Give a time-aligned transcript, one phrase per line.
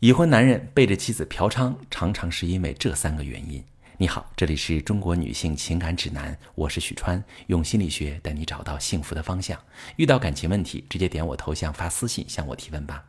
[0.00, 3.62] 已婚男人背着妻子嫖娼，常常是因为这三个原因。
[3.98, 9.62] 你好，这里是中国女性情感指南，我是许川，用心理学带你找到幸福的方向。
[9.96, 13.04] 遇到感情问题，直接点我头像发私信向我提问吧。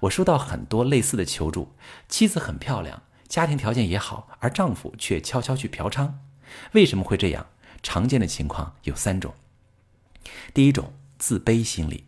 [0.00, 1.72] 我收到很多类似的求助，
[2.08, 6.12] 妻子很漂亮，家庭条件也好，而丈夫却悄悄去嫖娼。
[6.72, 7.46] 为什么会这样？
[7.84, 9.32] 常见的情况有三种。
[10.52, 12.05] 第一种，自卑心理。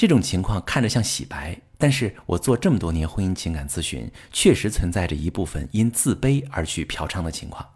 [0.00, 7.74] 这种情况看着像洗白，但是我做这么多年婚姻情感咨询，确实存在着一部分因自卑而去嫖娼的情况。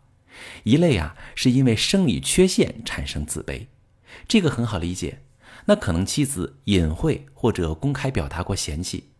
[0.62, 3.66] 一类啊，是因为生理缺陷产生自卑，
[4.26, 5.20] 这个很好理解。
[5.66, 9.10] 那可能妻子隐晦或者公开表达过嫌弃，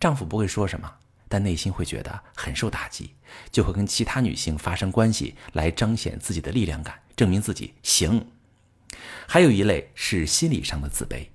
[0.00, 0.90] 丈夫不会说什么，
[1.28, 3.10] 但内心会觉得很受打击，
[3.52, 8.26] 就会跟其他女性发生关系来彰显自己的力量感，证明自己行。
[9.28, 11.26] 还有一类是心理上的自卑。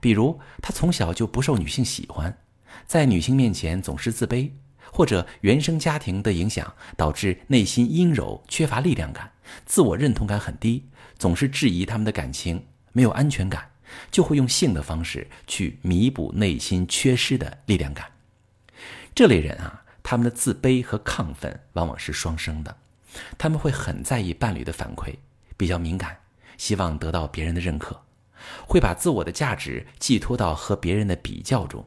[0.00, 2.36] 比如，他从小就不受女性喜欢，
[2.86, 4.50] 在女性面前总是自卑，
[4.92, 9.30] 或者原生家庭的影响导致内心阴柔、缺乏力量感，
[9.64, 13.70] 自我认同感很低，总是质疑他们的感情，没有安全感，
[14.10, 18.06] 就会用性的方式去弥补内心缺失的力量感。
[19.14, 22.76] 这类人啊，他们的自卑和亢奋往往是双生的，
[23.38, 25.14] 他们会很在意伴侣的反馈，
[25.56, 26.18] 比较敏感，
[26.58, 28.05] 希望得到别人的认可。
[28.66, 31.86] 会把自我的价值寄托到和别人的比较中，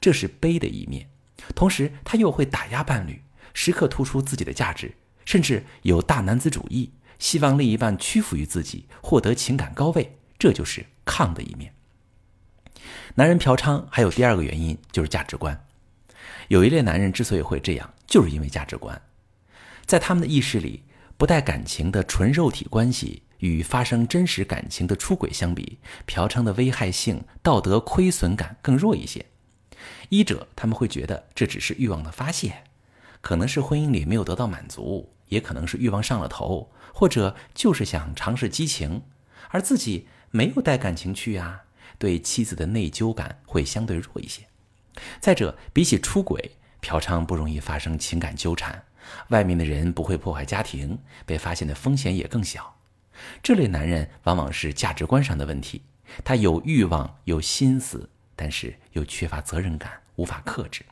[0.00, 1.08] 这是悲的一面。
[1.54, 4.94] 同时，他又会打压伴侣，时刻突出自己的价值，
[5.24, 10.18] 甚至有大男子主义，希望另一半屈服于自己，获得情感高位。
[10.38, 11.72] 这就是抗的一面。
[13.14, 15.66] 男人嫖娼还有第二个原因，就是价值观。
[16.48, 19.00] 有一类男人之所以会这样，就是因为价值观，
[19.86, 20.82] 在他们的意识里，
[21.16, 23.22] 不带感情的纯肉体关系。
[23.38, 29.26] 与发生真实感情的出轨相比，嫖娼的危害性、道德亏损感更弱一些。
[30.08, 32.64] 一者他们会觉得这只是欲望的发泄，
[33.20, 39.02] 可能是婚姻里没有得到满足，也可能是欲望上了头，或者就是想尝试激情，
[39.50, 41.64] 而自己没有带感情去啊，
[41.98, 44.42] 对妻子的内疚感会相对弱一些。
[45.20, 48.82] 再者，比起出轨，嫖娼不容易发生情感纠缠，
[49.28, 52.76] 外面的人不会破坏家庭，被发现的风险也更小。
[53.42, 55.82] 这类男人往往是价值观上的问题，
[56.24, 60.84] 他有欲望、有心思，但是又缺乏责任感，无法克制。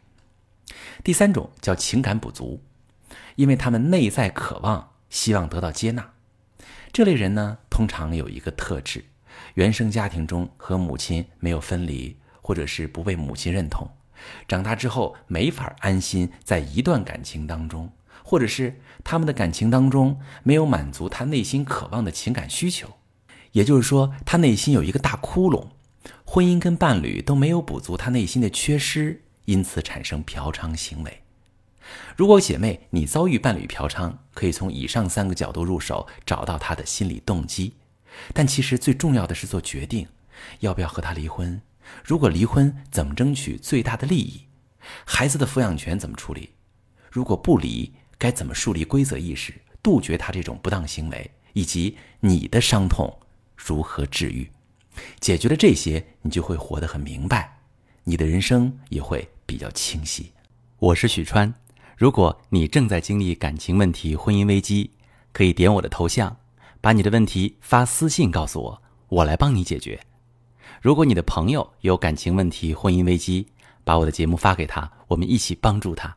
[1.03, 2.63] 第三种叫情感不足，
[3.37, 6.13] 因为他们内在渴望、希望得到接纳。
[6.93, 9.05] 这类人呢，通常有一个特质：
[9.55, 13.91] 原生家庭中和母亲没有分离，或者是不被母亲认同，
[14.47, 17.91] 长大之后没法安心在一段感情当中。
[18.23, 22.89] 或者是他们的感情当中没有满足他内心渴望的情感需求，
[23.53, 25.69] 也就是说，他内心有一个大窟窿，
[26.25, 31.23] 婚姻跟伴侣都没有补足他内心的缺失，因此产生嫖娼行为。
[32.17, 37.75] 如果姐妹你遭遇伴侣嫖娼，可以从以上三个角度入手，找到他的心理动机。
[38.33, 40.07] 但其实最重要的是做决定，
[40.61, 41.61] 要不要和他离婚？
[42.05, 44.43] 如果离婚，怎么争取最大的利益？
[45.05, 46.51] 孩子的抚养权怎么处理？
[47.11, 47.93] 如果不离？
[48.23, 49.53] 该怎么树立规则意识，
[49.83, 53.13] 杜绝他这种不当行为，以及你的伤痛
[53.57, 54.49] 如何治愈？
[55.19, 57.59] 解决了这些，你就会活得很明白，
[58.05, 60.31] 你的人生也会比较清晰。
[60.79, 61.53] 我是许川，
[61.97, 64.89] 如果你正在经历感情问题、婚姻危机，
[65.33, 66.37] 可以点我的头像，
[66.81, 69.99] 把你的问题发私信告诉我，我来帮你解决。
[70.81, 73.49] 如果你的朋友有感情问题、婚姻危机，
[73.83, 76.17] 把我的节目发给他，我们一起帮助他。